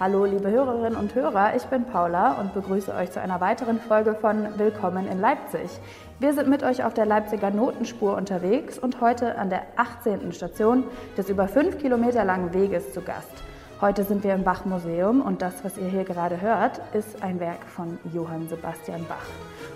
[0.00, 4.16] Hallo liebe Hörerinnen und Hörer, ich bin Paula und begrüße euch zu einer weiteren Folge
[4.16, 5.70] von Willkommen in Leipzig.
[6.18, 10.32] Wir sind mit euch auf der Leipziger Notenspur unterwegs und heute an der 18.
[10.32, 10.82] Station
[11.16, 13.30] des über fünf Kilometer langen Weges zu Gast.
[13.80, 17.62] Heute sind wir im Bach-Museum und das, was ihr hier gerade hört, ist ein Werk
[17.64, 19.73] von Johann Sebastian Bach.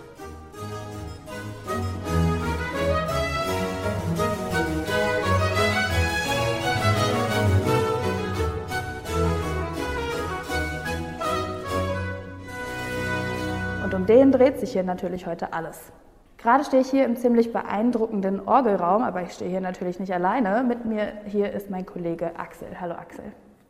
[14.08, 15.92] Und um den dreht sich hier natürlich heute alles.
[16.38, 20.64] Gerade stehe ich hier im ziemlich beeindruckenden Orgelraum, aber ich stehe hier natürlich nicht alleine.
[20.66, 22.68] Mit mir hier ist mein Kollege Axel.
[22.80, 23.24] Hallo Axel.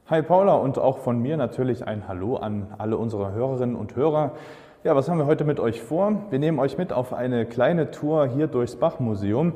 [0.08, 4.32] Hi Paula und auch von mir natürlich ein Hallo an alle unsere Hörerinnen und Hörer.
[4.84, 6.26] Ja, was haben wir heute mit euch vor?
[6.30, 9.54] Wir nehmen euch mit auf eine kleine Tour hier durchs Bach-Museum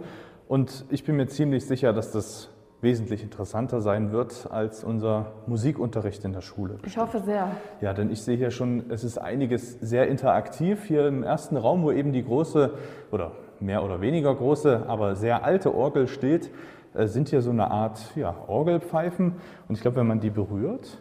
[0.48, 2.50] und ich bin mir ziemlich sicher, dass das
[2.82, 6.78] wesentlich interessanter sein wird als unser Musikunterricht in der Schule.
[6.84, 7.48] Ich hoffe sehr.
[7.80, 10.84] Ja, denn ich sehe hier schon, es ist einiges sehr interaktiv.
[10.84, 12.72] Hier im ersten Raum, wo eben die große
[13.12, 16.50] oder mehr oder weniger große, aber sehr alte Orgel steht,
[16.94, 19.36] äh, sind hier so eine Art ja, Orgelpfeifen.
[19.68, 20.98] Und ich glaube, wenn man die berührt,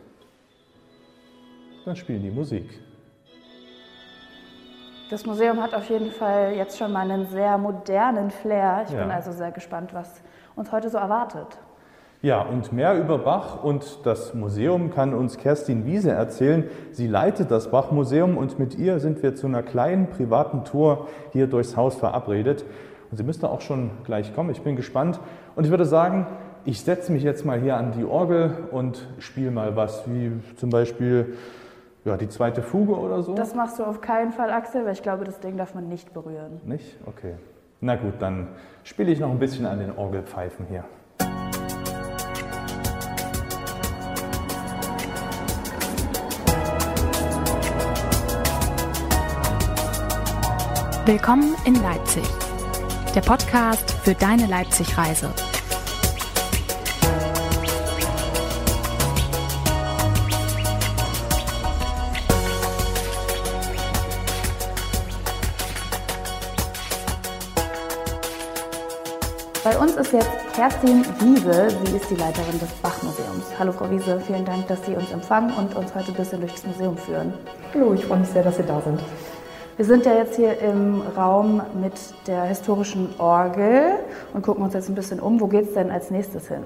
[1.85, 2.79] dann spielen die Musik.
[5.09, 8.83] Das Museum hat auf jeden Fall jetzt schon mal einen sehr modernen Flair.
[8.87, 9.01] Ich Ja.
[9.01, 10.21] bin also sehr gespannt, was
[10.55, 11.57] uns heute so erwartet.
[12.23, 16.65] Ja, und mehr über Bach und das Museum kann uns Kerstin Wiese erzählen.
[16.91, 21.47] Sie leitet das Bach-Museum und mit ihr sind wir zu einer kleinen privaten Tour hier
[21.47, 22.63] durchs Haus verabredet.
[23.09, 24.51] Und sie müsste auch schon gleich kommen.
[24.51, 25.19] Ich bin gespannt.
[25.55, 26.27] Und ich würde sagen,
[26.63, 30.69] ich setze mich jetzt mal hier an die Orgel und spiele mal was, wie zum
[30.69, 31.33] Beispiel
[32.05, 33.33] ja, die zweite Fuge oder so.
[33.33, 36.13] Das machst du auf keinen Fall, Axel, weil ich glaube, das Ding darf man nicht
[36.13, 36.61] berühren.
[36.65, 36.97] Nicht?
[37.07, 37.33] Okay.
[37.79, 38.49] Na gut, dann
[38.83, 40.83] spiele ich noch ein bisschen an den Orgelpfeifen hier.
[51.03, 52.21] Willkommen in Leipzig.
[53.15, 55.33] Der Podcast für deine Leipzig-Reise.
[69.63, 71.69] Bei uns ist jetzt Kerstin Wiese.
[71.83, 73.45] Sie ist die Leiterin des Bach-Museums.
[73.57, 76.51] Hallo Frau Wiese, vielen Dank, dass Sie uns empfangen und uns heute ein bisschen durch
[76.51, 77.33] das Museum führen.
[77.73, 79.01] Hallo, ich freue mich sehr, dass Sie da sind.
[79.77, 81.93] Wir sind ja jetzt hier im Raum mit
[82.27, 83.93] der historischen Orgel
[84.33, 85.39] und gucken uns jetzt ein bisschen um.
[85.39, 86.63] Wo geht es denn als nächstes hin?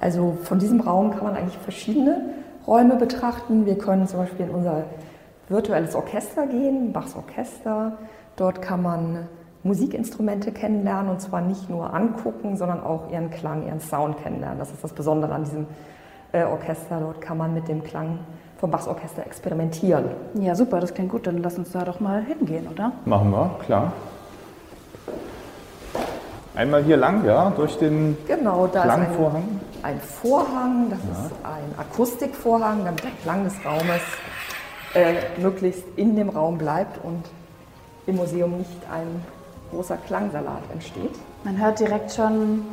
[0.00, 2.34] Also von diesem Raum kann man eigentlich verschiedene
[2.66, 3.64] Räume betrachten.
[3.64, 4.84] Wir können zum Beispiel in unser
[5.48, 7.92] virtuelles Orchester gehen, Bachs Orchester.
[8.34, 9.28] Dort kann man
[9.62, 14.58] Musikinstrumente kennenlernen und zwar nicht nur angucken, sondern auch ihren Klang, ihren Sound kennenlernen.
[14.58, 15.66] Das ist das Besondere an diesem
[16.32, 16.98] äh, Orchester.
[17.00, 18.18] Dort kann man mit dem Klang
[18.58, 20.04] vom Bachs Orchester experimentieren.
[20.34, 21.26] Ja, super, das klingt gut.
[21.26, 22.92] Dann lass uns da doch mal hingehen, oder?
[23.04, 23.92] Machen wir, klar.
[26.54, 29.44] Einmal hier lang, ja, durch den Genau, da ist Klangvorhang.
[29.82, 34.02] ein, ein Vorhang, das ist ein Akustikvorhang, damit der Klang des Raumes
[34.94, 37.22] äh, möglichst in dem Raum bleibt und
[38.08, 39.22] im Museum nicht ein
[39.70, 41.12] großer Klangsalat entsteht.
[41.44, 42.64] Man hört direkt schon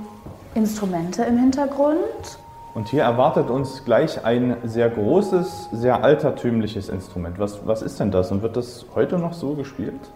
[0.56, 2.40] Instrumente im Hintergrund.
[2.76, 7.40] Und hier erwartet uns gleich ein sehr großes, sehr altertümliches Instrument.
[7.40, 10.12] Was, was ist denn das und wird das heute noch so gespielt?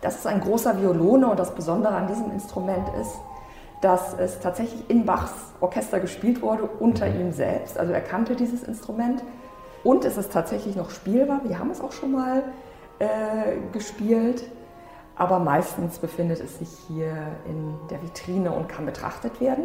[0.00, 3.14] Das ist ein großer Violone und das Besondere an diesem Instrument ist,
[3.82, 7.78] dass es tatsächlich in Bachs Orchester gespielt wurde, unter ihm selbst.
[7.78, 9.22] Also er kannte dieses Instrument
[9.84, 11.42] und es ist tatsächlich noch spielbar.
[11.44, 12.42] Wir haben es auch schon mal
[13.00, 13.06] äh,
[13.74, 14.44] gespielt,
[15.14, 17.12] aber meistens befindet es sich hier
[17.46, 19.64] in der Vitrine und kann betrachtet werden.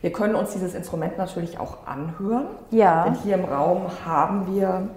[0.00, 2.46] Wir können uns dieses Instrument natürlich auch anhören.
[2.70, 3.04] Ja.
[3.04, 4.88] Denn hier im Raum haben wir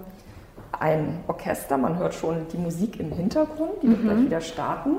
[0.78, 1.78] ein Orchester.
[1.78, 4.96] Man hört schon die Musik im Hintergrund, die wird gleich wieder starten.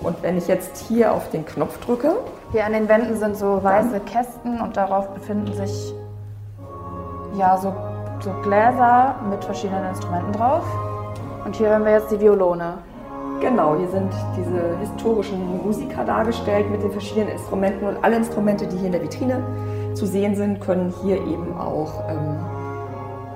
[0.00, 2.16] Und wenn ich jetzt hier auf den Knopf drücke,
[2.52, 5.94] Hier an den Wänden sind so weiße Kästen und darauf befinden sich
[7.36, 7.74] ja so,
[8.20, 10.64] so Gläser mit verschiedenen Instrumenten drauf.
[11.44, 12.78] Und hier hören wir jetzt die Violone.
[13.40, 18.76] Genau, hier sind diese historischen Musiker dargestellt mit den verschiedenen Instrumenten und alle Instrumente, die
[18.76, 19.42] hier in der Vitrine
[19.94, 22.38] zu sehen sind, können hier eben auch ähm,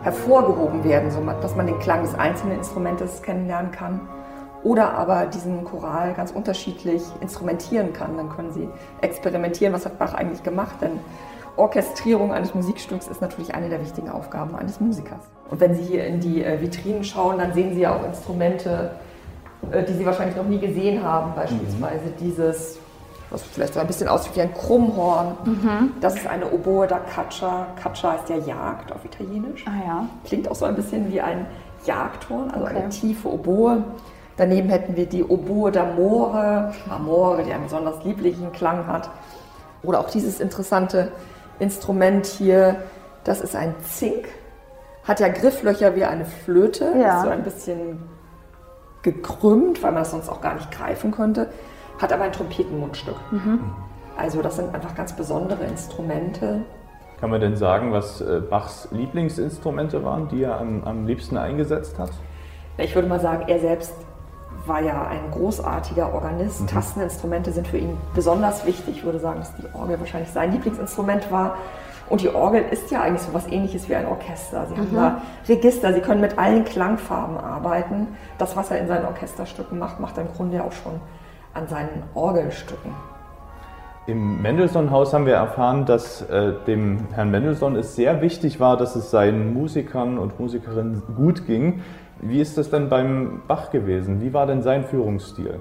[0.03, 4.01] hervorgehoben werden, so dass man den Klang des einzelnen Instrumentes kennenlernen kann.
[4.65, 8.17] Oder aber diesen Choral ganz unterschiedlich instrumentieren kann.
[8.17, 8.69] Dann können Sie
[9.01, 10.77] experimentieren, was hat Bach eigentlich gemacht.
[10.81, 10.99] Denn
[11.57, 15.21] Orchestrierung eines Musikstücks ist natürlich eine der wichtigen Aufgaben eines Musikers.
[15.49, 18.93] Und wenn Sie hier in die äh, Vitrinen schauen, dann sehen Sie ja auch Instrumente,
[19.63, 21.35] die Sie wahrscheinlich noch nie gesehen haben.
[21.35, 22.79] Beispielsweise dieses
[23.31, 25.37] was vielleicht so ein bisschen aussieht wie ein Krummhorn.
[25.45, 25.93] Mhm.
[26.01, 27.67] Das ist eine Oboe da Caccia.
[27.81, 29.65] Caccia ist ja Jagd auf Italienisch.
[29.67, 30.07] Ah ja.
[30.25, 31.47] Klingt auch so ein bisschen wie ein
[31.85, 32.77] Jagdhorn, also okay.
[32.77, 33.85] eine tiefe Oboe.
[34.37, 39.11] Daneben hätten wir die Oboe d'Amore, Amore, die einen besonders lieblichen Klang hat.
[39.83, 41.13] Oder auch dieses interessante
[41.59, 42.77] Instrument hier,
[43.25, 44.29] das ist ein Zink.
[45.05, 47.23] Hat ja Grifflöcher wie eine Flöte, ja.
[47.23, 47.99] so ein bisschen
[49.03, 51.51] gekrümmt, weil man das sonst auch gar nicht greifen könnte,
[52.01, 53.17] hat aber ein Trompetenmundstück.
[53.31, 53.61] Mhm.
[54.17, 56.63] Also das sind einfach ganz besondere Instrumente.
[57.21, 61.99] Kann man denn sagen, was äh, Bachs Lieblingsinstrumente waren, die er am, am liebsten eingesetzt
[61.99, 62.11] hat?
[62.79, 63.95] Ich würde mal sagen, er selbst
[64.67, 66.61] war ja ein großartiger Organist.
[66.61, 66.67] Mhm.
[66.67, 68.99] Tasteninstrumente sind für ihn besonders wichtig.
[68.99, 71.57] Ich würde sagen, dass die Orgel wahrscheinlich sein Lieblingsinstrument war.
[72.09, 74.67] Und die Orgel ist ja eigentlich so was ähnliches wie ein Orchester.
[74.67, 74.79] Sie mhm.
[74.79, 78.09] haben da Register, sie können mit allen Klangfarben arbeiten.
[78.39, 81.01] Das, was er in seinen Orchesterstücken macht, macht er im Grunde ja auch schon
[81.55, 82.93] an seinen Orgelstücken.
[84.07, 88.97] Im Mendelssohn-Haus haben wir erfahren, dass äh, dem Herrn Mendelssohn es sehr wichtig war, dass
[88.97, 91.83] es seinen Musikern und Musikerinnen gut ging.
[92.21, 94.23] Wie ist das denn beim Bach gewesen?
[94.23, 95.61] Wie war denn sein Führungsstil?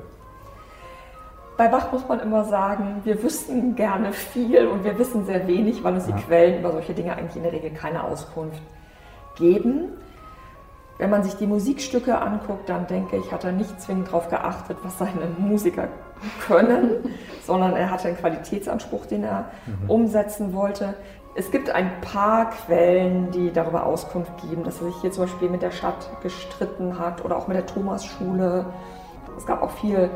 [1.57, 5.83] Bei Bach muss man immer sagen, wir wüssten gerne viel und wir wissen sehr wenig,
[5.83, 8.61] weil uns die Quellen über solche Dinge eigentlich in der Regel keine Auskunft
[9.35, 9.93] geben.
[10.99, 14.77] Wenn man sich die Musikstücke anguckt, dann denke ich, hat er nicht zwingend darauf geachtet,
[14.83, 15.87] was seine Musiker
[16.45, 16.91] können,
[17.43, 19.89] sondern er hatte einen Qualitätsanspruch, den er mhm.
[19.89, 20.93] umsetzen wollte.
[21.33, 25.49] Es gibt ein paar Quellen, die darüber Auskunft geben, dass er sich hier zum Beispiel
[25.49, 28.65] mit der Stadt gestritten hat oder auch mit der Thomasschule.
[29.37, 30.09] Es gab auch viel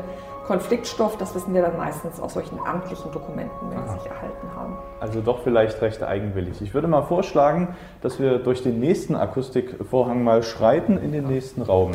[0.52, 4.76] Konfliktstoff, das wissen wir dann meistens aus solchen amtlichen Dokumenten, wenn sie sich erhalten haben.
[5.00, 6.60] Also doch vielleicht recht eigenwillig.
[6.60, 11.62] Ich würde mal vorschlagen, dass wir durch den nächsten Akustikvorhang mal schreiten in den nächsten
[11.62, 11.92] Raum.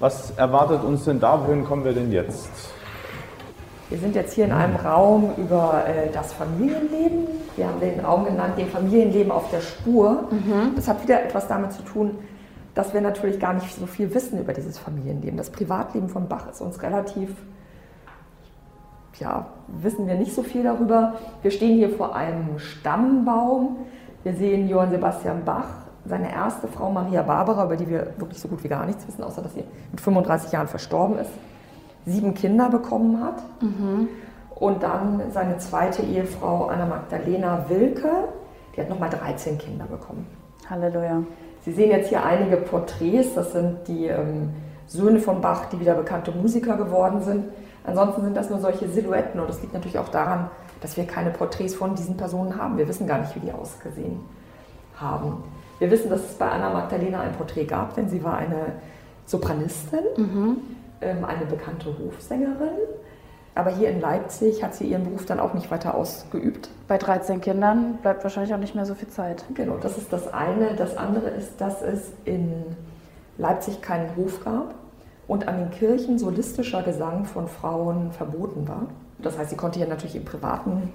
[0.00, 1.46] Was erwartet uns denn da?
[1.46, 2.50] Wohin kommen wir denn jetzt?
[3.88, 7.26] Wir sind jetzt hier in einem Raum über äh, das Familienleben.
[7.56, 10.28] Wir haben den Raum genannt, dem Familienleben auf der Spur.
[10.30, 10.74] Mhm.
[10.76, 12.18] Das hat wieder etwas damit zu tun,
[12.74, 15.38] dass wir natürlich gar nicht so viel wissen über dieses Familienleben.
[15.38, 17.30] Das Privatleben von Bach ist uns relativ
[19.20, 21.14] ja, wissen wir nicht so viel darüber.
[21.42, 23.76] Wir stehen hier vor einem Stammbaum.
[24.22, 25.68] Wir sehen Johann Sebastian Bach,
[26.06, 29.22] seine erste Frau Maria Barbara, über die wir wirklich so gut wie gar nichts wissen,
[29.22, 31.30] außer dass sie mit 35 Jahren verstorben ist,
[32.06, 33.42] sieben Kinder bekommen hat.
[33.60, 34.08] Mhm.
[34.54, 38.10] Und dann seine zweite Ehefrau Anna Magdalena Wilke,
[38.74, 40.26] die hat nochmal 13 Kinder bekommen.
[40.68, 41.22] Halleluja.
[41.64, 44.50] Sie sehen jetzt hier einige Porträts, das sind die ähm,
[44.86, 47.44] Söhne von Bach, die wieder bekannte Musiker geworden sind.
[47.84, 50.50] Ansonsten sind das nur solche Silhouetten und das liegt natürlich auch daran,
[50.80, 52.78] dass wir keine Porträts von diesen Personen haben.
[52.78, 54.20] Wir wissen gar nicht, wie die ausgesehen
[54.96, 55.44] haben.
[55.78, 58.72] Wir wissen, dass es bei Anna Magdalena ein Porträt gab, denn sie war eine
[59.26, 60.56] Sopranistin, mhm.
[61.00, 62.78] ähm, eine bekannte Hofsängerin.
[63.54, 66.70] Aber hier in Leipzig hat sie ihren Beruf dann auch nicht weiter ausgeübt.
[66.88, 69.44] Bei 13 Kindern bleibt wahrscheinlich auch nicht mehr so viel Zeit.
[69.54, 70.74] Genau, das ist das eine.
[70.74, 72.52] Das andere ist, dass es in
[73.38, 74.74] Leipzig keinen Hof gab
[75.26, 78.86] und an den Kirchen solistischer Gesang von Frauen verboten war.
[79.18, 80.92] Das heißt, sie konnte hier natürlich im privaten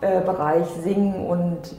[0.00, 1.74] äh, Bereich singen und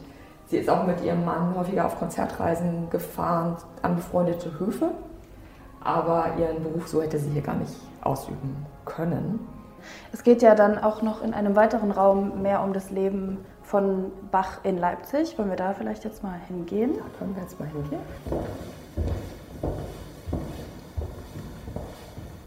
[0.48, 4.92] sie ist auch mit ihrem Mann häufiger auf Konzertreisen gefahren an befreundete Höfe.
[5.84, 9.40] Aber ihren Beruf so hätte sie hier gar nicht ausüben können.
[10.14, 14.12] Es geht ja dann auch noch in einem weiteren Raum mehr um das Leben von
[14.32, 15.38] Bach in Leipzig.
[15.40, 16.94] Wollen wir da vielleicht jetzt mal hingehen?
[16.94, 18.02] Da können wir jetzt mal hingehen.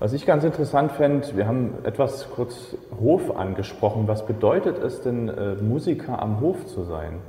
[0.00, 4.08] Was ich ganz interessant fände, wir haben etwas kurz Hof angesprochen.
[4.08, 7.20] Was bedeutet es denn, äh, Musiker am Hof zu sein?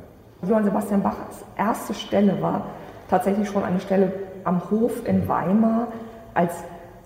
[0.48, 2.66] Johann Sebastian Bachs erste Stelle war
[3.10, 4.12] tatsächlich schon eine Stelle
[4.44, 5.90] am Hof in Weimar
[6.34, 6.54] als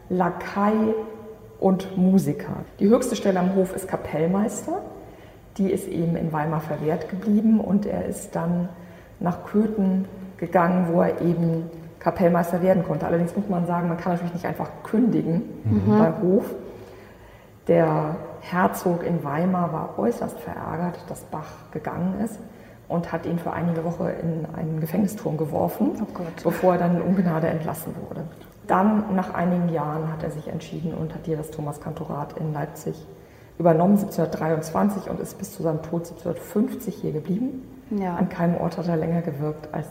[0.10, 0.94] Lakai
[1.60, 2.54] und Musiker.
[2.80, 4.82] Die höchste Stelle am Hof ist Kapellmeister.
[5.58, 8.70] Die ist eben in Weimar verwehrt geblieben und er ist dann
[9.20, 10.06] nach Köthen
[10.38, 13.06] gegangen, wo er eben Kapellmeister werden konnte.
[13.06, 16.00] Allerdings muss man sagen, man kann natürlich nicht einfach kündigen mhm.
[16.00, 16.46] bei Hof.
[17.68, 22.40] Der Herzog in Weimar war äußerst verärgert, dass Bach gegangen ist
[22.88, 27.02] und hat ihn für einige Wochen in einen Gefängnisturm geworfen, oh bevor er dann in
[27.02, 28.24] Ungnade entlassen wurde.
[28.66, 32.96] Dann, nach einigen Jahren, hat er sich entschieden und hat hier das Thomas-Kantorat in Leipzig
[33.58, 37.64] übernommen, 1723, und ist bis zu seinem Tod 1750 hier geblieben.
[37.92, 38.16] Ja.
[38.16, 39.88] An keinem Ort hat er länger gewirkt als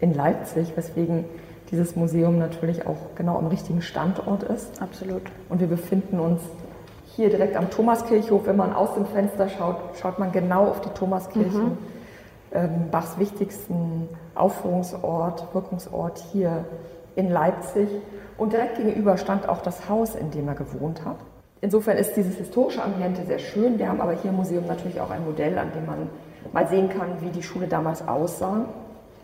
[0.00, 1.24] in Leipzig, weswegen
[1.70, 4.80] dieses Museum natürlich auch genau am richtigen Standort ist.
[4.80, 5.22] Absolut.
[5.48, 6.40] Und wir befinden uns
[7.14, 8.46] hier direkt am Thomaskirchhof.
[8.46, 11.58] Wenn man aus dem Fenster schaut, schaut man genau auf die Thomaskirche.
[11.58, 11.78] Mhm.
[12.50, 16.64] Ähm, Bachs wichtigsten Aufführungsort, Wirkungsort hier
[17.16, 17.88] in Leipzig.
[18.38, 21.16] Und direkt gegenüber stand auch das Haus, in dem er gewohnt hat.
[21.60, 23.78] Insofern ist dieses historische Ambiente sehr schön.
[23.78, 26.08] Wir haben aber hier im Museum natürlich auch ein Modell, an dem man
[26.52, 28.66] mal sehen kann, wie die Schule damals aussah.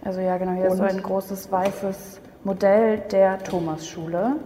[0.04, 4.36] Also ja, genau, hier ist so ein großes weißes Modell der Thomasschule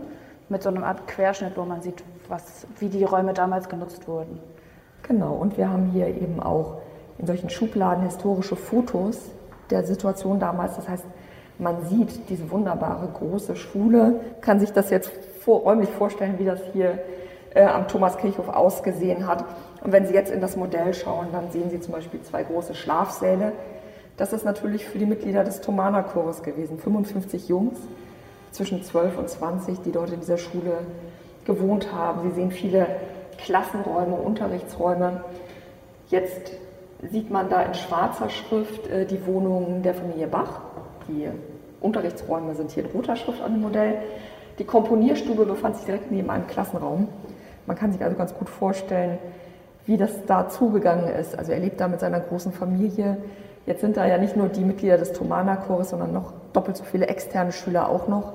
[0.49, 4.39] mit so einem Art Querschnitt, wo man sieht, was, wie die Räume damals genutzt wurden.
[5.03, 6.77] Genau, und wir haben hier eben auch
[7.19, 9.19] in solchen Schubladen historische Fotos
[9.71, 10.77] der Situation damals.
[10.77, 11.05] Das heißt,
[11.59, 15.11] man sieht diese wunderbare große Schule, kann sich das jetzt
[15.41, 17.01] vor, räumlich vorstellen, wie das hier
[17.55, 19.45] äh, am Thomaskirchhof ausgesehen hat.
[19.83, 22.75] Und wenn Sie jetzt in das Modell schauen, dann sehen Sie zum Beispiel zwei große
[22.75, 23.53] Schlafsäle.
[24.19, 26.77] Das ist natürlich für die Mitglieder des Thomanerchores gewesen.
[26.79, 27.79] 55 Jungs
[28.51, 30.79] zwischen 12 und 20, die dort in dieser Schule
[31.45, 32.29] gewohnt haben.
[32.29, 32.87] Sie sehen viele
[33.39, 35.23] Klassenräume, Unterrichtsräume.
[36.09, 36.53] Jetzt
[37.11, 40.63] sieht man da in schwarzer Schrift äh, die Wohnung der Familie Bach.
[41.07, 41.29] Die
[41.81, 43.99] Unterrichtsräume sind hier in roter Schrift an dem Modell.
[44.59, 47.09] Die Komponierstube befand sich direkt neben einem Klassenraum.
[47.67, 49.19] Man kann sich also ganz gut vorstellen,
[49.87, 51.39] wie das da zugegangen ist.
[51.39, 53.19] Also er lebt da mit seiner großen Familie.
[53.69, 57.07] Jetzt sind da ja nicht nur die Mitglieder des Thomaner-Chores, sondern noch doppelt so viele
[57.07, 58.33] externe Schüler auch noch.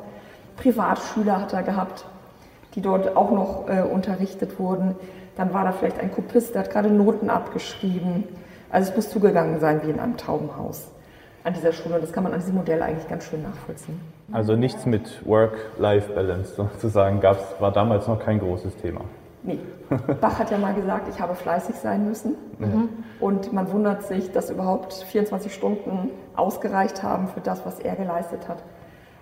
[0.57, 2.05] Privatschüler hat er gehabt,
[2.75, 4.93] die dort auch noch äh, unterrichtet wurden.
[5.35, 8.25] Dann war da vielleicht ein Kopist, der hat gerade Noten abgeschrieben.
[8.69, 10.85] Also es muss zugegangen sein wie in einem Taubenhaus
[11.43, 11.95] an dieser Schule.
[11.95, 13.99] Und das kann man an diesem Modell eigentlich ganz schön nachvollziehen.
[14.31, 19.01] Also nichts mit Work-Life-Balance sozusagen gab's, war damals noch kein großes Thema.
[19.43, 19.59] Nee.
[20.21, 22.35] Bach hat ja mal gesagt, ich habe fleißig sein müssen.
[22.59, 22.89] Mhm.
[23.19, 28.47] Und man wundert sich, dass überhaupt 24 Stunden ausgereicht haben für das, was er geleistet
[28.47, 28.63] hat.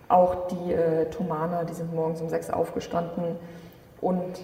[0.08, 3.36] Auch die äh, Thomaner, die sind morgens um sechs aufgestanden
[4.00, 4.42] und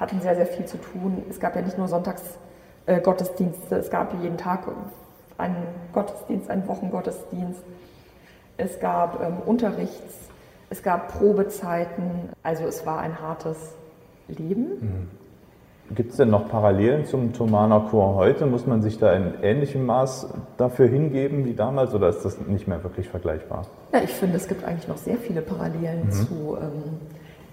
[0.00, 1.24] hatten sehr, sehr viel zu tun.
[1.28, 4.60] Es gab ja nicht nur Sonntagsgottesdienste, äh, es gab jeden Tag
[5.36, 7.62] einen Gottesdienst, einen Wochengottesdienst.
[8.56, 10.14] Es gab ähm, Unterrichts,
[10.70, 12.30] es gab Probezeiten.
[12.42, 13.77] Also es war ein hartes
[14.28, 14.66] Leben.
[14.80, 15.08] Mhm.
[15.94, 18.44] Gibt es denn noch Parallelen zum Thomaner Chor heute?
[18.44, 22.68] Muss man sich da in ähnlichem Maß dafür hingeben wie damals oder ist das nicht
[22.68, 23.64] mehr wirklich vergleichbar?
[23.92, 26.10] Ja, ich finde, es gibt eigentlich noch sehr viele Parallelen mhm.
[26.10, 26.82] zu ähm,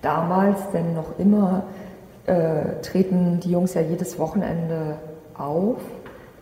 [0.01, 1.63] damals, denn noch immer
[2.25, 4.98] äh, treten die Jungs ja jedes Wochenende
[5.38, 5.79] auf,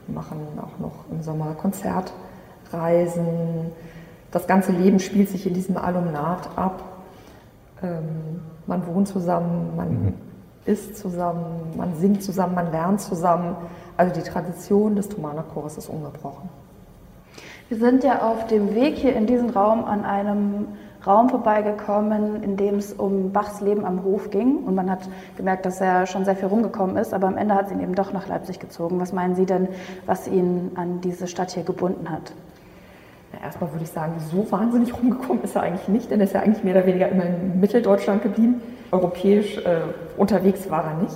[0.07, 3.71] machen auch noch im Sommer Konzertreisen.
[4.31, 6.83] Das ganze Leben spielt sich in diesem Alumnat ab.
[7.83, 10.13] Ähm, man wohnt zusammen, man mhm.
[10.65, 13.55] Isst zusammen, man singt zusammen, man lernt zusammen.
[13.97, 16.49] Also die Tradition des Thomaner Chores ist ungebrochen.
[17.69, 20.67] Wir sind ja auf dem Weg hier in diesen Raum an einem
[21.05, 24.57] Raum vorbeigekommen, in dem es um Bachs Leben am Hof ging.
[24.57, 27.67] Und man hat gemerkt, dass er schon sehr viel rumgekommen ist, aber am Ende hat
[27.67, 28.99] es ihn eben doch nach Leipzig gezogen.
[28.99, 29.67] Was meinen Sie denn,
[30.05, 32.33] was ihn an diese Stadt hier gebunden hat?
[33.43, 36.41] erstmal würde ich sagen, so wahnsinnig rumgekommen ist er eigentlich nicht, denn er ist ja
[36.41, 38.61] eigentlich mehr oder weniger immer in Mitteldeutschland geblieben.
[38.93, 39.81] Europäisch äh,
[40.17, 41.15] unterwegs war er nicht.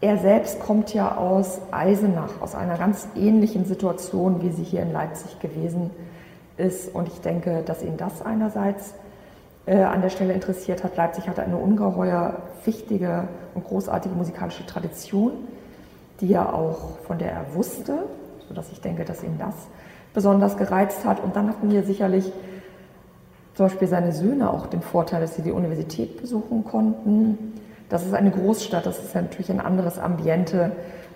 [0.00, 4.92] Er selbst kommt ja aus Eisenach, aus einer ganz ähnlichen Situation, wie sie hier in
[4.92, 5.90] Leipzig gewesen
[6.56, 6.94] ist.
[6.94, 8.94] Und ich denke, dass ihn das einerseits
[9.66, 10.96] äh, an der Stelle interessiert hat.
[10.96, 15.32] Leipzig hatte eine ungeheuer wichtige und großartige musikalische Tradition,
[16.20, 18.04] die er auch, von der er wusste,
[18.46, 19.54] sodass ich denke, dass ihn das
[20.14, 21.22] besonders gereizt hat.
[21.22, 22.30] Und dann hatten wir sicherlich
[23.56, 27.54] zum Beispiel seine Söhne auch den Vorteil, dass sie die Universität besuchen konnten.
[27.88, 30.72] Das ist eine Großstadt, das ist ja natürlich ein anderes Ambiente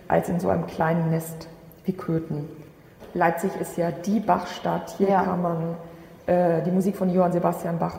[0.09, 1.49] als in so einem kleinen Nest
[1.85, 2.49] wie Köthen.
[3.13, 4.95] Leipzig ist ja die Bachstadt.
[4.97, 5.23] Hier ja.
[5.23, 5.77] kann man
[6.27, 7.99] äh, die Musik von Johann Sebastian Bach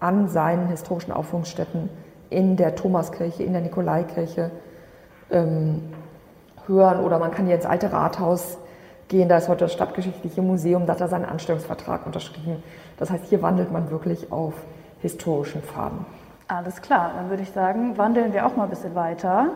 [0.00, 1.90] an seinen historischen Aufführungsstätten
[2.30, 4.50] in der Thomaskirche, in der Nikolaikirche
[5.30, 5.82] ähm,
[6.66, 7.04] hören.
[7.04, 8.56] Oder man kann hier ins alte Rathaus
[9.08, 9.28] gehen.
[9.28, 12.62] Da ist heute das Stadtgeschichtliche Museum, da hat er seinen Anstellungsvertrag unterschrieben.
[12.98, 14.54] Das heißt, hier wandelt man wirklich auf
[15.00, 16.06] historischen Pfaden.
[16.48, 19.48] Alles klar, dann würde ich sagen, wandeln wir auch mal ein bisschen weiter.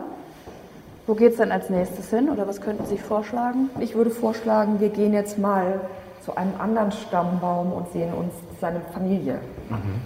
[1.07, 3.69] Wo geht es denn als nächstes hin oder was könnten Sie vorschlagen?
[3.79, 5.81] Ich würde vorschlagen, wir gehen jetzt mal
[6.23, 9.39] zu einem anderen Stammbaum und sehen uns seine Familie.
[9.69, 10.01] Mhm.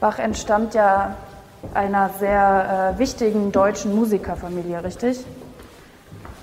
[0.00, 1.14] Bach entstammt ja
[1.74, 5.24] einer sehr äh, wichtigen deutschen Musikerfamilie, richtig?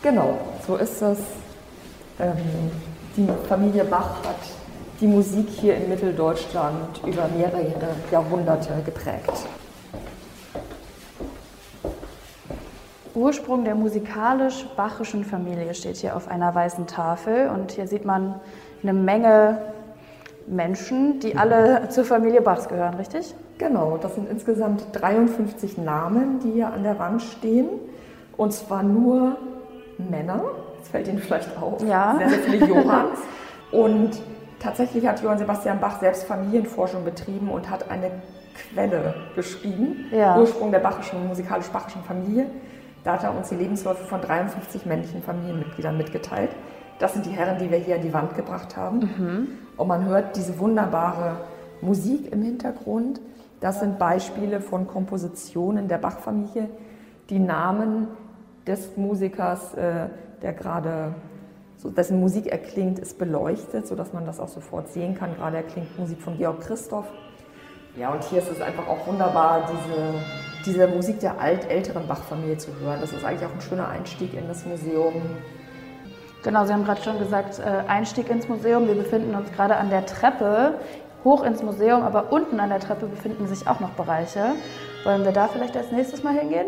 [0.01, 1.19] Genau, so ist es.
[2.19, 2.37] Ähm,
[3.17, 4.35] die Familie Bach hat
[5.01, 7.65] die Musik hier in Mitteldeutschland über mehrere
[8.09, 9.47] Jahrhunderte geprägt.
[13.13, 18.35] Ursprung der musikalisch-bachischen Familie steht hier auf einer weißen Tafel und hier sieht man
[18.83, 19.57] eine Menge
[20.47, 23.33] Menschen, die alle zur Familie Bachs gehören, richtig?
[23.57, 27.67] Genau, das sind insgesamt 53 Namen, die hier an der Wand stehen
[28.37, 29.37] und zwar nur
[29.97, 30.43] Männer
[30.85, 31.81] das fällt Ihnen vielleicht auf.
[31.83, 32.15] Ja.
[32.17, 33.19] Sehr, sehr viele Johanns.
[33.71, 34.11] Und
[34.59, 38.09] Tatsächlich hat Johann Sebastian Bach selbst Familienforschung betrieben und hat eine
[38.55, 40.39] Quelle geschrieben, Ja.
[40.39, 42.47] Ursprung der bachischen, musikalisch-bachischen Familie.
[43.03, 46.49] Da hat er uns die Lebensläufe von 53 männlichen Familienmitgliedern mitgeteilt.
[46.97, 49.59] Das sind die Herren, die wir hier an die Wand gebracht haben.
[49.77, 51.35] Und man hört diese wunderbare
[51.81, 53.19] Musik im Hintergrund.
[53.59, 56.69] Das sind Beispiele von Kompositionen der Bach-Familie.
[57.29, 58.07] Die Namen
[58.65, 60.07] des Musikers, äh,
[60.45, 61.15] der gerade,
[61.77, 65.35] so, dessen Musik erklingt, ist beleuchtet, sodass man das auch sofort sehen kann.
[65.35, 67.07] Gerade erklingt Musik von Georg Christoph.
[67.97, 70.13] Ja, und hier ist es einfach auch wunderbar, diese,
[70.65, 72.99] diese Musik der alt älteren Bach-Familie zu hören.
[73.01, 75.13] Das ist eigentlich auch ein schöner Einstieg in das Museum.
[76.43, 78.87] Genau, Sie haben gerade schon gesagt, äh, Einstieg ins Museum.
[78.87, 80.75] Wir befinden uns gerade an der Treppe
[81.23, 84.51] hoch ins Museum, aber unten an der Treppe befinden sich auch noch Bereiche.
[85.05, 86.67] Wollen wir da vielleicht als nächstes mal hingehen?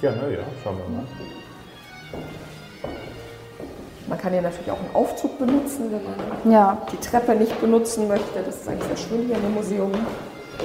[0.00, 1.04] Gerne, ja, schauen wir mal.
[4.08, 8.08] Man kann hier natürlich auch einen Aufzug benutzen, wenn man Ja, die Treppe nicht benutzen
[8.08, 8.40] möchte.
[8.44, 9.92] Das ist eigentlich sehr schön hier im Museum.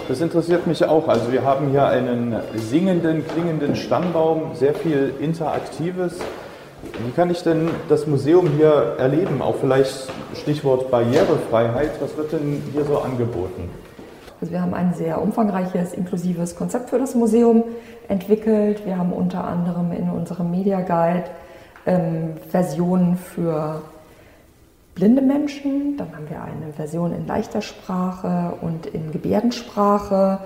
[0.07, 1.07] Das interessiert mich auch.
[1.07, 6.19] Also wir haben hier einen singenden, klingenden Stammbaum, sehr viel Interaktives.
[7.05, 9.41] Wie kann ich denn das Museum hier erleben?
[9.41, 11.91] Auch vielleicht Stichwort Barrierefreiheit.
[12.01, 13.69] Was wird denn hier so angeboten?
[14.41, 17.63] Also wir haben ein sehr umfangreiches, inklusives Konzept für das Museum
[18.07, 18.85] entwickelt.
[18.85, 21.25] Wir haben unter anderem in unserem Media Guide
[21.85, 23.81] ähm, Versionen für
[24.95, 25.97] blinde Menschen.
[25.97, 30.39] Dann haben wir eine Version in leichter Sprache und in Gebärdensprache,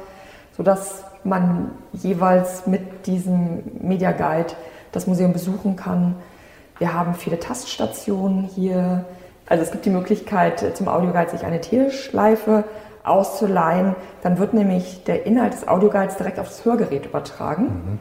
[0.56, 4.54] sodass man jeweils mit diesem Media Guide
[4.92, 6.16] das Museum besuchen kann.
[6.80, 9.06] Wir haben viele Taststationen hier.
[9.48, 12.64] Also es gibt die Möglichkeit, zum Audioguide sich eine Teleschleife
[13.04, 13.96] auszuleihen.
[14.22, 18.00] Dann wird nämlich der Inhalt des Audioguides direkt auf das Hörgerät übertragen.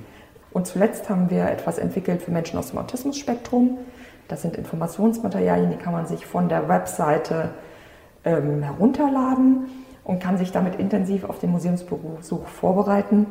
[0.57, 3.77] Und zuletzt haben wir etwas entwickelt für Menschen aus dem Autismus-Spektrum.
[4.27, 7.51] Das sind Informationsmaterialien, die kann man sich von der Webseite
[8.25, 9.69] ähm, herunterladen
[10.03, 13.27] und kann sich damit intensiv auf den Museumsbesuch vorbereiten.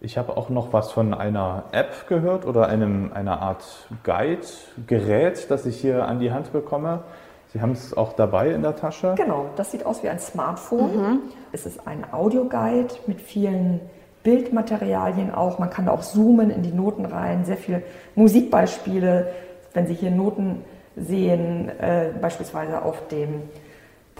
[0.00, 5.66] Ich habe auch noch was von einer App gehört oder einem, einer Art Guide-Gerät, das
[5.66, 7.04] ich hier an die Hand bekomme.
[7.52, 9.14] Sie haben es auch dabei in der Tasche.
[9.16, 11.20] Genau, das sieht aus wie ein Smartphone.
[11.52, 13.82] Es ist ein Audioguide mit vielen
[14.22, 15.58] Bildmaterialien auch.
[15.58, 17.82] Man kann auch zoomen in die Noten rein, sehr viele
[18.14, 19.28] Musikbeispiele.
[19.72, 20.64] Wenn Sie hier Noten
[20.96, 23.42] sehen, äh, beispielsweise auf dem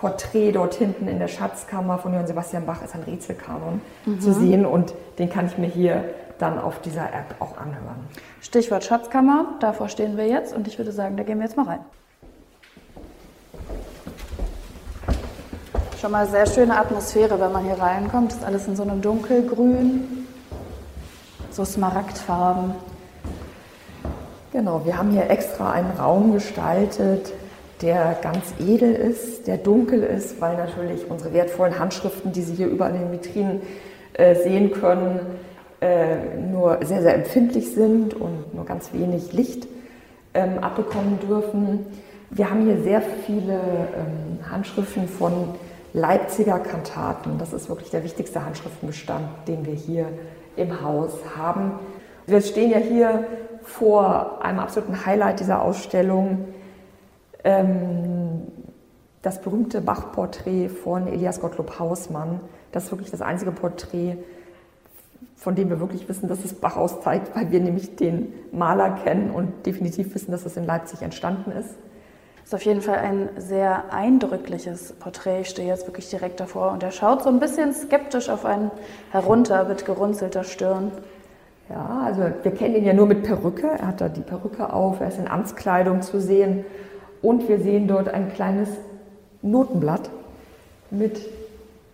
[0.00, 3.82] Porträt dort hinten in der Schatzkammer von Johann Sebastian Bach ist ein Rätselkanon
[4.18, 6.04] zu sehen und den kann ich mir hier
[6.38, 8.08] dann auf dieser App auch anhören.
[8.40, 11.66] Stichwort Schatzkammer, davor stehen wir jetzt und ich würde sagen, da gehen wir jetzt mal
[11.66, 11.80] rein.
[16.00, 18.30] Schon mal sehr schöne Atmosphäre, wenn man hier reinkommt.
[18.32, 20.26] Das ist alles in so einem dunkelgrün,
[21.50, 22.72] so Smaragdfarben.
[24.50, 27.34] Genau, wir haben hier extra einen Raum gestaltet,
[27.82, 32.68] der ganz edel ist, der dunkel ist, weil natürlich unsere wertvollen Handschriften, die Sie hier
[32.68, 33.60] überall in den Vitrinen
[34.14, 35.20] äh, sehen können,
[35.82, 36.16] äh,
[36.50, 39.68] nur sehr, sehr empfindlich sind und nur ganz wenig Licht
[40.32, 41.84] ähm, abbekommen dürfen.
[42.30, 45.56] Wir haben hier sehr viele ähm, Handschriften von
[45.92, 47.38] Leipziger Kantaten.
[47.38, 50.08] Das ist wirklich der wichtigste Handschriftenbestand, den wir hier
[50.56, 51.72] im Haus haben.
[52.26, 53.24] Wir stehen ja hier
[53.62, 56.46] vor einem absoluten Highlight dieser Ausstellung,
[57.44, 58.42] ähm,
[59.22, 62.40] das berühmte Bach-Porträt von Elias Gottlob Hausmann.
[62.72, 64.16] Das ist wirklich das einzige Porträt,
[65.36, 69.30] von dem wir wirklich wissen, dass es Bach auszeigt, weil wir nämlich den Maler kennen
[69.30, 71.74] und definitiv wissen, dass es in Leipzig entstanden ist.
[72.50, 75.42] Ist auf jeden Fall ein sehr eindrückliches Porträt.
[75.42, 78.72] Ich stehe jetzt wirklich direkt davor und er schaut so ein bisschen skeptisch auf einen
[79.12, 80.90] herunter mit gerunzelter Stirn.
[81.68, 83.68] Ja, also wir kennen ihn ja nur mit Perücke.
[83.68, 86.64] Er hat da die Perücke auf, er ist in Amtskleidung zu sehen.
[87.22, 88.68] Und wir sehen dort ein kleines
[89.42, 90.10] Notenblatt
[90.90, 91.20] mit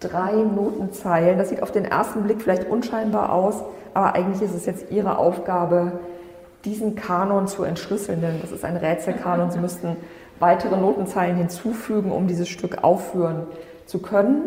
[0.01, 1.37] drei Notenzeilen.
[1.37, 5.19] Das sieht auf den ersten Blick vielleicht unscheinbar aus, aber eigentlich ist es jetzt Ihre
[5.19, 5.93] Aufgabe,
[6.65, 9.51] diesen Kanon zu entschlüsseln, denn das ist ein Rätselkanon.
[9.51, 9.99] Sie müssten
[10.39, 13.43] weitere Notenzeilen hinzufügen, um dieses Stück aufführen
[13.87, 14.43] zu können.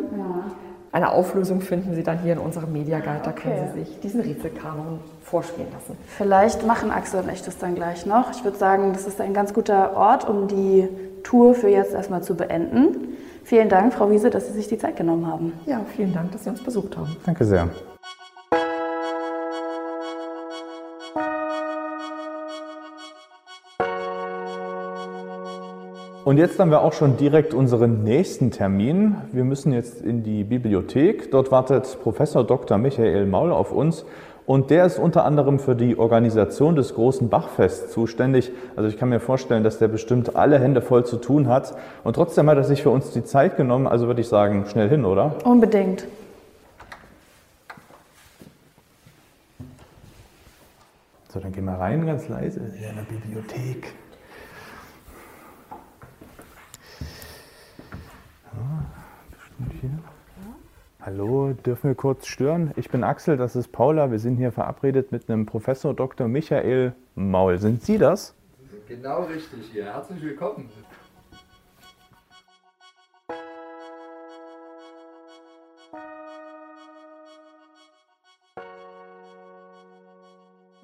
[0.91, 3.21] Eine Auflösung finden Sie dann hier in unserem Media Guide.
[3.23, 3.69] Da können Okay.
[3.75, 5.95] Sie sich diesen Rätselkanon vorspielen lassen.
[6.17, 8.31] Vielleicht machen Axel und ich das dann gleich noch.
[8.31, 10.87] Ich würde sagen, das ist ein ganz guter Ort, um die
[11.23, 13.15] Tour für jetzt erstmal zu beenden.
[13.43, 15.53] Vielen Dank, Frau Wiese, dass Sie sich die Zeit genommen haben.
[15.67, 17.15] Ja, vielen Dank, dass Sie uns besucht haben.
[17.25, 17.69] Danke sehr.
[26.29, 29.15] Und jetzt haben wir auch schon direkt unseren nächsten Termin.
[29.31, 31.31] Wir müssen jetzt in die Bibliothek.
[31.31, 32.77] Dort wartet Professor Dr.
[32.77, 34.05] Michael Maul auf uns
[34.45, 38.51] Und der ist unter anderem für die Organisation des großen Bachfests zuständig.
[38.75, 41.75] Also ich kann mir vorstellen, dass der bestimmt alle Hände voll zu tun hat.
[42.03, 43.87] Und trotzdem hat er sich für uns die Zeit genommen.
[43.87, 45.33] Also würde ich sagen, schnell hin, oder?
[45.45, 46.05] Unbedingt.
[51.33, 52.59] So, dann gehen wir rein ganz leise.
[52.59, 53.95] In der Bibliothek.
[58.59, 58.85] Ja,
[59.31, 59.48] bestimmt
[59.79, 59.89] hier.
[61.01, 62.71] Hallo, dürfen wir kurz stören?
[62.75, 64.11] Ich bin Axel, das ist Paula.
[64.11, 66.27] Wir sind hier verabredet mit einem Professor Dr.
[66.27, 67.57] Michael Maul.
[67.57, 68.35] Sind Sie das?
[68.87, 69.85] Genau richtig hier.
[69.85, 70.69] Herzlich willkommen.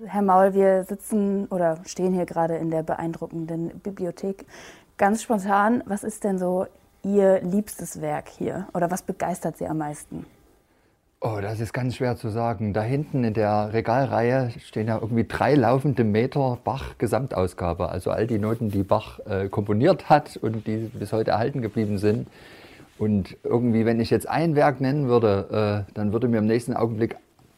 [0.06, 4.46] Herr Maul, wir sitzen oder stehen hier gerade in der beeindruckenden Bibliothek.
[4.98, 6.68] Ganz spontan, was ist denn so
[7.06, 10.26] Ihr liebstes Werk hier oder was begeistert Sie am meisten?
[11.22, 12.74] Oh, das ist ganz schwer zu sagen.
[12.74, 17.90] Da hinten in der Regalreihe stehen ja irgendwie drei laufende Meter Bach-Gesamtausgabe.
[17.90, 22.00] Also all die Noten, die Bach äh, komponiert hat und die bis heute erhalten geblieben
[22.00, 22.28] sind.
[22.98, 26.74] Und irgendwie, wenn ich jetzt ein Werk nennen würde, äh, dann würde mir im nächsten
[26.74, 27.18] Augenblick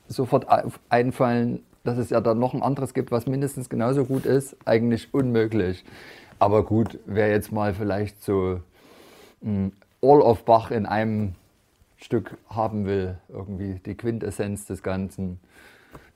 [0.09, 0.45] sofort
[0.89, 5.13] einfallen, dass es ja dann noch ein anderes gibt, was mindestens genauso gut ist, eigentlich
[5.13, 5.85] unmöglich.
[6.37, 8.59] Aber gut, wer jetzt mal vielleicht so
[9.41, 11.35] All of Bach in einem
[11.97, 15.39] Stück haben will, irgendwie die Quintessenz des Ganzen,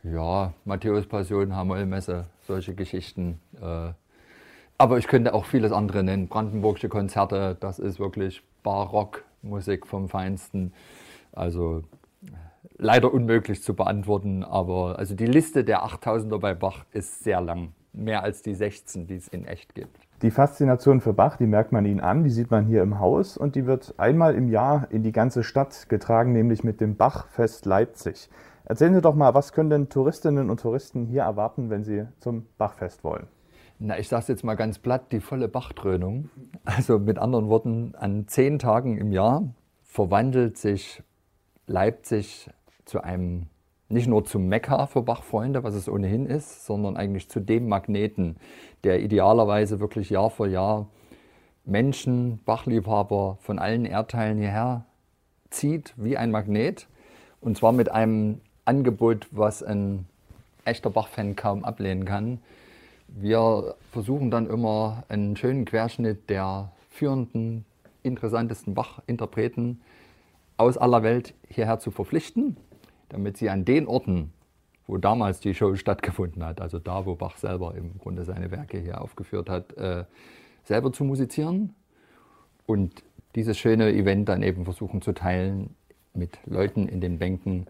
[0.03, 3.39] ja, Matthäus Passion, Hamollmesse, solche Geschichten.
[3.61, 3.93] Äh,
[4.77, 6.27] aber ich könnte auch vieles andere nennen.
[6.27, 10.73] Brandenburgische Konzerte, das ist wirklich Barockmusik vom Feinsten.
[11.31, 11.83] Also
[12.77, 17.73] leider unmöglich zu beantworten, aber also die Liste der 8000er bei Bach ist sehr lang.
[17.93, 19.99] Mehr als die 16, die es in echt gibt.
[20.21, 23.37] Die Faszination für Bach, die merkt man Ihnen an, die sieht man hier im Haus
[23.37, 27.65] und die wird einmal im Jahr in die ganze Stadt getragen, nämlich mit dem Bachfest
[27.65, 28.29] Leipzig.
[28.65, 32.45] Erzählen Sie doch mal, was können denn Touristinnen und Touristen hier erwarten, wenn sie zum
[32.59, 33.25] Bachfest wollen?
[33.79, 36.29] Na, ich sage es jetzt mal ganz platt, die volle Bachdröhnung.
[36.65, 39.43] Also mit anderen Worten, an zehn Tagen im Jahr
[39.81, 41.01] verwandelt sich
[41.65, 42.47] Leipzig
[42.85, 43.47] zu einem,
[43.91, 48.37] nicht nur zum Mekka für Bachfreunde, was es ohnehin ist, sondern eigentlich zu dem Magneten,
[48.83, 50.87] der idealerweise wirklich Jahr für Jahr
[51.65, 54.85] Menschen, Bachliebhaber von allen Erdteilen hierher
[55.49, 56.87] zieht, wie ein Magnet.
[57.39, 60.05] Und zwar mit einem Angebot, was ein
[60.65, 62.39] echter Bach-Fan kaum ablehnen kann.
[63.07, 67.65] Wir versuchen dann immer einen schönen Querschnitt der führenden,
[68.03, 69.81] interessantesten Bach-Interpreten
[70.57, 72.57] aus aller Welt hierher zu verpflichten
[73.11, 74.31] damit sie an den Orten,
[74.87, 78.79] wo damals die Show stattgefunden hat, also da, wo Bach selber im Grunde seine Werke
[78.79, 80.05] hier aufgeführt hat, äh,
[80.63, 81.75] selber zu musizieren
[82.65, 83.03] und
[83.35, 85.75] dieses schöne Event dann eben versuchen zu teilen
[86.13, 87.67] mit Leuten in den Bänken,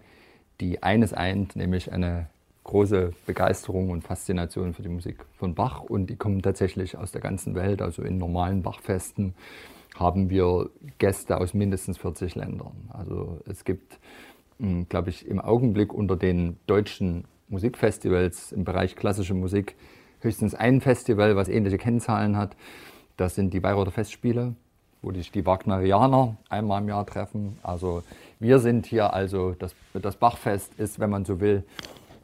[0.60, 2.28] die eines eint, nämlich eine
[2.64, 7.22] große Begeisterung und Faszination für die Musik von Bach und die kommen tatsächlich aus der
[7.22, 9.34] ganzen Welt, also in normalen Bachfesten
[9.96, 12.90] haben wir Gäste aus mindestens 40 Ländern.
[12.90, 14.00] Also es gibt
[14.90, 19.76] glaube ich, im Augenblick unter den deutschen Musikfestivals im Bereich klassische Musik
[20.22, 22.56] höchstens ein Festival, was ähnliche Kennzahlen hat.
[23.18, 24.56] Das sind die Bayreuther Festspiele,
[25.02, 27.58] wo sich die Wagnerianer einmal im Jahr treffen.
[27.64, 28.04] Also
[28.40, 31.64] wir sind hier, also das, das Bachfest ist, wenn man so will,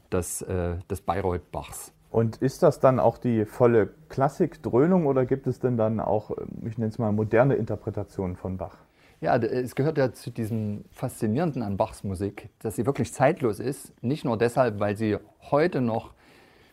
[0.09, 1.91] das, äh, das Bayreuth Bachs.
[2.09, 6.31] Und ist das dann auch die volle Klassikdröhnung oder gibt es denn dann auch,
[6.65, 8.77] ich nenne es mal, moderne Interpretationen von Bach?
[9.19, 13.91] Ja, es gehört ja zu diesem Faszinierenden an Bachs Musik, dass sie wirklich zeitlos ist.
[14.03, 15.17] Nicht nur deshalb, weil sie
[15.49, 16.13] heute noch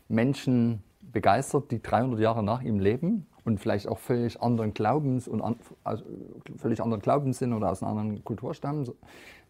[0.09, 5.41] Menschen begeistert, die 300 Jahre nach ihm leben und vielleicht auch völlig anderen Glaubens und
[5.41, 6.05] an, also
[6.59, 8.87] völlig anderen Glaubens sind oder aus einer anderen Kultur stammen.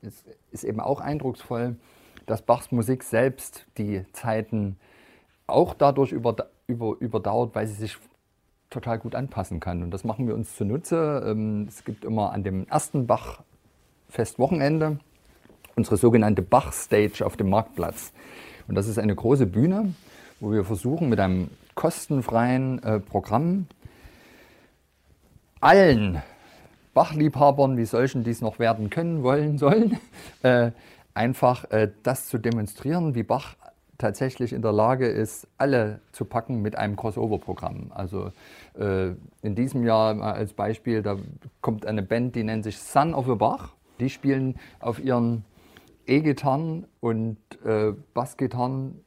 [0.01, 1.75] Es ist eben auch eindrucksvoll,
[2.27, 4.77] dass Bachs Musik selbst die Zeiten
[5.49, 6.37] auch dadurch über,
[6.69, 7.99] über, überdauert, weil sie sich
[8.75, 9.83] total gut anpassen kann.
[9.83, 11.25] Und das machen wir uns zunutze.
[11.27, 14.99] Ähm, es gibt immer an dem ersten Bach-Festwochenende
[15.77, 18.13] unsere sogenannte Bach-Stage auf dem Marktplatz.
[18.69, 19.95] Und das ist eine große Bühne,
[20.41, 23.67] wo wir versuchen, mit einem kostenfreien äh, Programm
[25.61, 26.23] allen
[26.93, 29.99] Bachliebhabern wie solchen, die es noch werden können, wollen, sollen,
[30.43, 30.71] äh,
[31.15, 33.57] einfach äh, das zu demonstrieren, wie Bach
[34.05, 37.91] tatsächlich in der Lage ist, alle zu packen mit einem Crossover-Programm.
[37.95, 38.33] Also
[38.79, 41.17] äh, in diesem Jahr als Beispiel, da
[41.63, 43.71] kommt eine Band, die nennt sich Son of a Bach.
[44.01, 45.47] Die spielen auf ihren
[46.07, 49.01] E-Gitarren und äh, Bassgitarren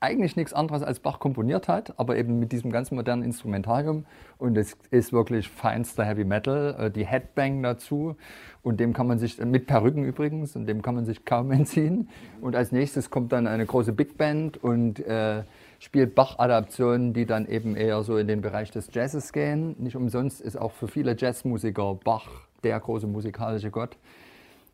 [0.00, 4.04] eigentlich nichts anderes als Bach komponiert hat, aber eben mit diesem ganz modernen Instrumentarium.
[4.38, 8.16] Und es ist wirklich feinster Heavy Metal, äh, die Headbang dazu.
[8.62, 12.08] Und dem kann man sich, mit Perücken übrigens, und dem kann man sich kaum entziehen.
[12.40, 15.44] Und als nächstes kommt dann eine große Big Band und äh,
[15.78, 19.76] spielt Bach-Adaptionen, die dann eben eher so in den Bereich des Jazzes gehen.
[19.78, 22.28] Nicht umsonst ist auch für viele Jazzmusiker Bach
[22.64, 23.96] der große musikalische Gott.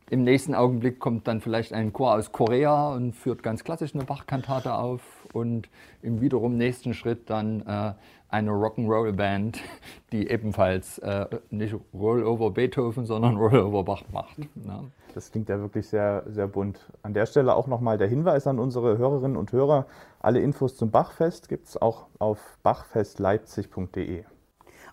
[0.09, 4.03] Im nächsten Augenblick kommt dann vielleicht ein Chor aus Korea und führt ganz klassisch eine
[4.03, 5.01] Bach-Kantate auf
[5.33, 5.69] und
[6.01, 7.93] im wiederum nächsten Schritt dann äh,
[8.29, 9.61] eine Rock'n'Roll-Band,
[10.11, 14.37] die ebenfalls äh, nicht Rollover Beethoven, sondern Rollover Bach macht.
[14.65, 14.83] Ja.
[15.13, 16.91] Das klingt ja wirklich sehr, sehr bunt.
[17.03, 19.85] An der Stelle auch nochmal der Hinweis an unsere Hörerinnen und Hörer.
[20.19, 24.23] Alle Infos zum Bachfest gibt es auch auf bachfestleipzig.de.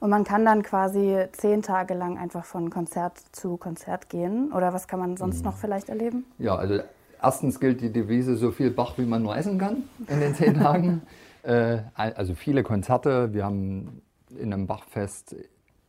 [0.01, 4.51] Und man kann dann quasi zehn Tage lang einfach von Konzert zu Konzert gehen.
[4.53, 5.45] Oder was kann man sonst mhm.
[5.45, 6.25] noch vielleicht erleben?
[6.39, 6.81] Ja, also
[7.23, 10.55] erstens gilt die Devise, so viel Bach, wie man nur essen kann in den zehn
[10.55, 11.03] Tagen.
[11.43, 13.33] Äh, also viele Konzerte.
[13.33, 14.03] Wir haben
[14.39, 15.35] in einem Bachfest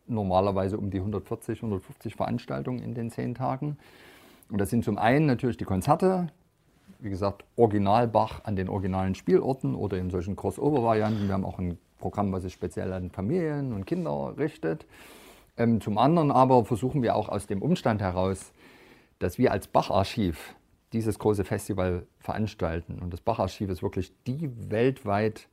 [0.08, 3.78] normalerweise um die 140, 150 Veranstaltungen in den zehn Tagen.
[4.50, 6.28] Und das sind zum einen natürlich die Konzerte,
[7.00, 11.28] wie gesagt, Original Bach an den originalen Spielorten oder in solchen Crossover-Varianten.
[11.28, 14.86] Wir haben auch ein Programm, was sich speziell an Familien und Kinder richtet.
[15.56, 18.52] Ähm, zum anderen aber versuchen wir auch aus dem Umstand heraus,
[19.20, 20.56] dass wir als Bacharchiv
[20.92, 23.00] dieses große Festival veranstalten.
[23.00, 25.48] Und das Bacharchiv ist wirklich die weltweit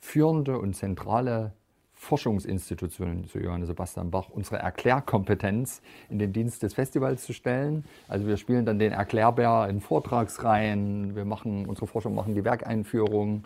[0.00, 1.52] führende und zentrale
[2.00, 7.84] Forschungsinstitution zu Johann Sebastian Bach, unsere Erklärkompetenz in den Dienst des Festivals zu stellen.
[8.08, 13.44] Also wir spielen dann den Erklärbär in Vortragsreihen, wir machen, unsere Forscher machen die Werkeinführung,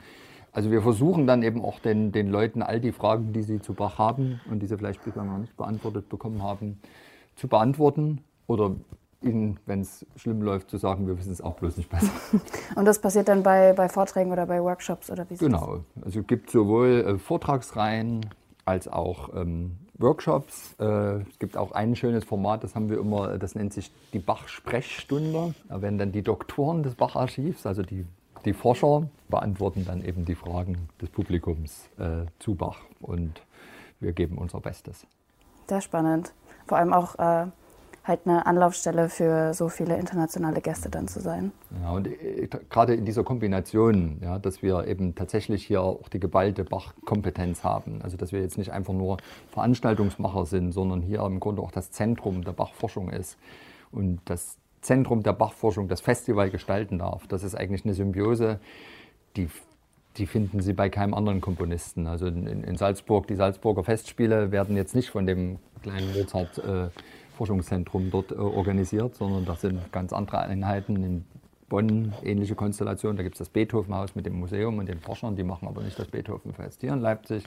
[0.55, 3.75] also wir versuchen dann eben auch den, den Leuten all die Fragen, die sie zu
[3.75, 6.79] Bach haben und die sie vielleicht bislang noch nicht beantwortet bekommen haben,
[7.35, 8.77] zu beantworten oder
[9.21, 12.11] ihnen, wenn es schlimm läuft, zu sagen, wir wissen es auch bloß nicht besser.
[12.77, 15.83] Und das passiert dann bei, bei Vorträgen oder bei Workshops oder wie Genau.
[15.95, 16.05] Das?
[16.05, 18.27] Also es gibt sowohl äh, Vortragsreihen
[18.67, 20.77] als auch ähm, Workshops.
[20.79, 24.19] Äh, es gibt auch ein schönes Format, das haben wir immer, das nennt sich die
[24.19, 25.55] Bach-Sprechstunde.
[25.69, 28.05] Da werden dann die Doktoren des Bacharchivs, also die
[28.44, 33.42] die Forscher beantworten dann eben die Fragen des Publikums äh, zu Bach und
[34.00, 35.07] wir geben unser Bestes.
[35.68, 36.33] Sehr spannend.
[36.66, 37.46] Vor allem auch äh,
[38.04, 41.52] halt eine Anlaufstelle für so viele internationale Gäste dann zu sein.
[41.83, 46.20] Ja, und äh, gerade in dieser Kombination, ja, dass wir eben tatsächlich hier auch die
[46.20, 48.02] geballte Bach-Kompetenz haben.
[48.02, 49.16] Also dass wir jetzt nicht einfach nur
[49.48, 53.38] Veranstaltungsmacher sind, sondern hier im Grunde auch das Zentrum der Bachforschung ist.
[53.90, 57.27] Und dass Zentrum der Bachforschung das Festival gestalten darf.
[57.27, 58.61] Das ist eigentlich eine Symbiose,
[59.37, 59.49] die,
[60.16, 62.07] die finden Sie bei keinem anderen Komponisten.
[62.07, 66.88] Also in, in Salzburg, die Salzburger Festspiele werden jetzt nicht von dem kleinen Mozart äh,
[67.37, 71.03] Forschungszentrum dort äh, organisiert, sondern das sind ganz andere Einheiten.
[71.03, 71.25] In
[71.68, 73.16] Bonn ähnliche Konstellation.
[73.16, 75.99] Da gibt es das Beethovenhaus mit dem Museum und den Forschern, die machen aber nicht
[75.99, 77.44] das Beethovenfest hier in Leipzig.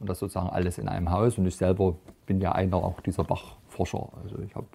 [0.00, 1.38] Und das sozusagen alles in einem Haus.
[1.38, 4.10] Und ich selber bin ja einer auch dieser Bachforscher.
[4.22, 4.66] Also ich habe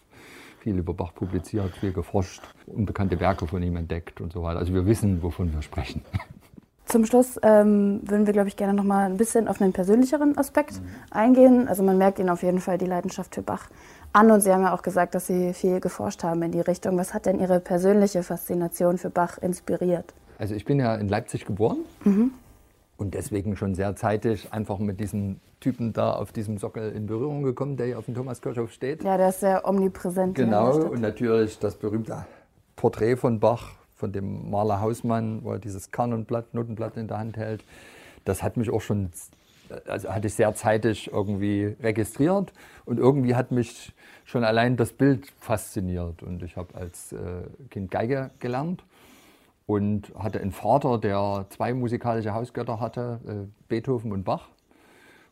[0.60, 4.60] viel über Bach publiziert, viel geforscht, unbekannte Werke von ihm entdeckt und so weiter.
[4.60, 6.02] Also wir wissen, wovon wir sprechen.
[6.86, 10.36] Zum Schluss ähm, würden wir, glaube ich, gerne noch mal ein bisschen auf einen persönlicheren
[10.40, 10.88] Aspekt mhm.
[11.12, 11.68] eingehen.
[11.68, 13.70] Also man merkt Ihnen auf jeden Fall die Leidenschaft für Bach
[14.12, 16.98] an und Sie haben ja auch gesagt, dass Sie viel geforscht haben in die Richtung.
[16.98, 20.16] Was hat denn Ihre persönliche Faszination für Bach inspiriert?
[20.40, 22.32] Also ich bin ja in Leipzig geboren mhm.
[23.00, 27.44] Und deswegen schon sehr zeitig einfach mit diesem Typen da auf diesem Sockel in Berührung
[27.44, 29.04] gekommen, der hier auf dem Thomaskirchhof steht.
[29.04, 30.36] Ja, der ist sehr omnipräsent.
[30.36, 32.26] Genau, und natürlich das berühmte
[32.76, 37.38] Porträt von Bach, von dem Maler Hausmann, wo er dieses Kanonblatt, Notenblatt in der Hand
[37.38, 37.64] hält.
[38.26, 39.12] Das hat mich auch schon,
[39.88, 42.52] also hatte ich sehr zeitig irgendwie registriert
[42.84, 43.94] und irgendwie hat mich
[44.26, 46.22] schon allein das Bild fasziniert.
[46.22, 47.18] Und ich habe als äh,
[47.70, 48.84] Kind Geige gelernt
[49.70, 54.48] und hatte einen Vater, der zwei musikalische Hausgötter hatte, äh, Beethoven und Bach.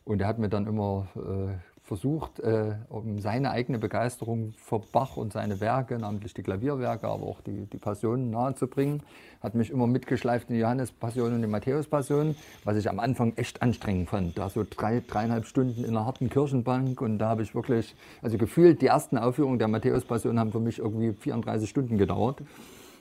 [0.04, 5.16] Und er hat mir dann immer äh, versucht, äh, um seine eigene Begeisterung für Bach
[5.16, 9.02] und seine Werke, namentlich die Klavierwerke, aber auch die, die Passionen nahezubringen.
[9.42, 13.60] Hat mich immer mitgeschleift in die Johannes-Passion und die Matthäus-Passion, was ich am Anfang echt
[13.60, 14.38] anstrengend fand.
[14.38, 18.38] Da so drei, dreieinhalb Stunden in einer harten Kirchenbank und da habe ich wirklich, also
[18.38, 22.40] gefühlt, die ersten Aufführungen der Matthäus-Passion haben für mich irgendwie 34 Stunden gedauert.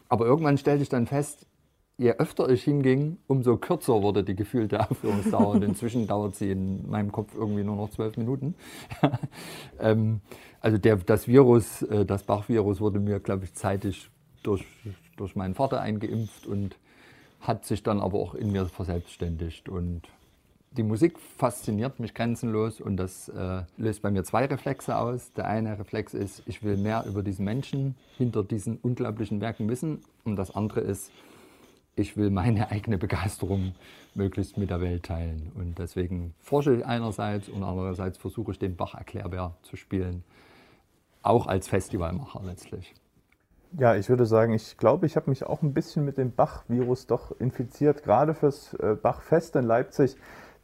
[0.10, 1.46] Aber irgendwann stellte ich dann fest,
[1.98, 5.50] je öfter ich hinging, umso kürzer wurde die gefühlte Aufführungsdauer.
[5.50, 8.56] Und inzwischen dauert sie in meinem Kopf irgendwie nur noch zwölf Minuten.
[9.80, 10.22] ähm,
[10.62, 14.10] also der, das Virus, äh, das Bach-Virus wurde mir, glaube ich, zeitig
[14.44, 14.66] durch,
[15.18, 16.78] durch meinen Vater eingeimpft und
[17.42, 19.70] hat sich dann aber auch in mir verselbstständigt.
[19.70, 20.04] Und
[20.78, 25.34] die Musik fasziniert mich grenzenlos und das äh, löst bei mir zwei Reflexe aus.
[25.34, 30.04] Der eine Reflex ist, ich will mehr über diesen Menschen hinter diesen unglaublichen Werken wissen.
[30.24, 31.12] Und das andere ist,
[31.96, 33.74] ich will meine eigene Begeisterung
[34.14, 35.52] möglichst mit der Welt teilen.
[35.56, 40.24] Und deswegen forsche ich einerseits und andererseits versuche ich den Bach Erklärbär zu spielen,
[41.24, 42.94] auch als Festivalmacher letztlich.
[43.78, 47.06] Ja, ich würde sagen, ich glaube, ich habe mich auch ein bisschen mit dem Bach-Virus
[47.08, 50.16] doch infiziert, gerade fürs äh, Bach-Fest in Leipzig.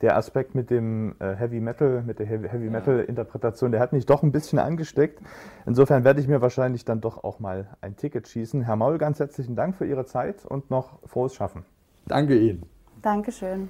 [0.03, 4.21] Der Aspekt mit dem äh, Heavy Metal, mit der Heavy Metal-Interpretation, der hat mich doch
[4.21, 5.21] ein bisschen angesteckt.
[5.65, 8.63] Insofern werde ich mir wahrscheinlich dann doch auch mal ein Ticket schießen.
[8.63, 11.63] Herr Maul, ganz herzlichen Dank für Ihre Zeit und noch frohes Schaffen.
[12.05, 12.63] Danke Ihnen.
[13.01, 13.69] Dankeschön.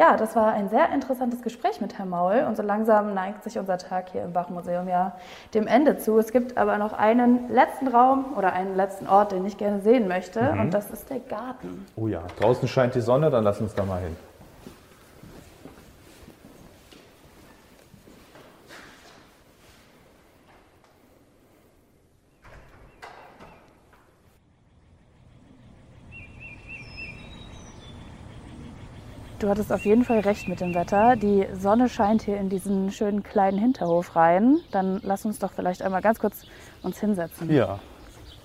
[0.00, 3.58] Ja, das war ein sehr interessantes Gespräch mit Herrn Maul und so langsam neigt sich
[3.58, 5.12] unser Tag hier im Bachmuseum ja
[5.52, 6.18] dem Ende zu.
[6.18, 10.08] Es gibt aber noch einen letzten Raum oder einen letzten Ort, den ich gerne sehen
[10.08, 10.60] möchte mhm.
[10.60, 11.84] und das ist der Garten.
[11.96, 14.16] Oh ja, draußen scheint die Sonne, dann lass uns da mal hin.
[29.40, 31.16] Du hattest auf jeden Fall recht mit dem Wetter.
[31.16, 34.58] Die Sonne scheint hier in diesen schönen kleinen Hinterhof rein.
[34.70, 36.42] Dann lass uns doch vielleicht einmal ganz kurz
[36.82, 37.50] uns hinsetzen.
[37.50, 37.78] Ja.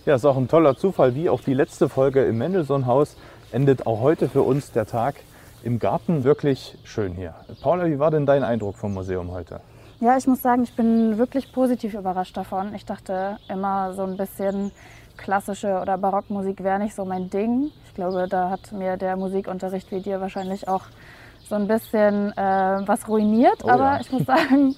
[0.05, 3.17] Ja, ist auch ein toller Zufall, wie auch die letzte Folge im Mendelssohn-Haus
[3.51, 5.15] endet auch heute für uns der Tag
[5.63, 7.35] im Garten wirklich schön hier.
[7.61, 9.59] Paula, wie war denn dein Eindruck vom Museum heute?
[9.99, 12.73] Ja, ich muss sagen, ich bin wirklich positiv überrascht davon.
[12.73, 14.71] Ich dachte immer so ein bisschen
[15.17, 17.71] klassische oder Barockmusik wäre nicht so mein Ding.
[17.85, 20.83] Ich glaube, da hat mir der Musikunterricht wie dir wahrscheinlich auch
[21.47, 23.63] so ein bisschen äh, was ruiniert.
[23.63, 23.99] Oh, Aber ja.
[24.01, 24.75] ich muss sagen,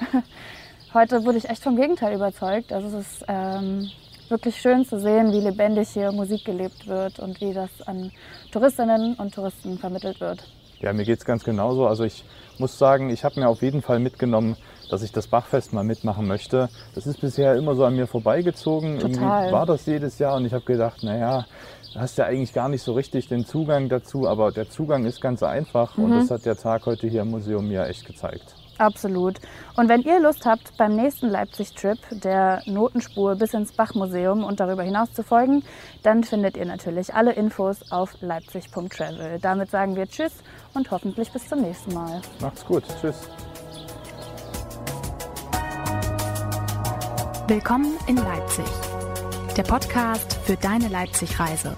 [0.94, 2.72] heute wurde ich echt vom Gegenteil überzeugt.
[2.74, 3.90] Also es ist ähm,
[4.30, 8.12] wirklich schön zu sehen, wie lebendig hier Musik gelebt wird und wie das an
[8.52, 10.44] Touristinnen und Touristen vermittelt wird.
[10.80, 11.88] Ja, mir geht es ganz genauso.
[11.88, 12.24] Also ich
[12.60, 14.56] muss sagen, ich habe mir auf jeden Fall mitgenommen,
[14.90, 16.70] dass ich das Bachfest mal mitmachen möchte.
[16.96, 19.00] Das ist bisher immer so an mir vorbeigezogen.
[19.00, 19.12] Total.
[19.12, 21.46] Irgendwie war das jedes Jahr und ich habe gedacht, naja,
[21.94, 25.20] du hast ja eigentlich gar nicht so richtig den Zugang dazu, aber der Zugang ist
[25.22, 26.04] ganz einfach mhm.
[26.06, 28.56] und das hat der Tag heute hier im Museum mir echt gezeigt.
[28.78, 29.40] Absolut.
[29.76, 34.84] Und wenn ihr Lust habt, beim nächsten Leipzig-Trip der Notenspur bis ins Bachmuseum und darüber
[34.84, 35.64] hinaus zu folgen,
[36.04, 39.40] dann findet ihr natürlich alle Infos auf leipzig.travel.
[39.42, 40.34] Damit sagen wir Tschüss
[40.74, 42.22] und hoffentlich bis zum nächsten Mal.
[42.40, 42.84] Macht's gut.
[43.02, 43.30] Tschüss.
[47.48, 48.66] Willkommen in Leipzig.
[49.56, 51.76] Der Podcast für deine Leipzig-Reise.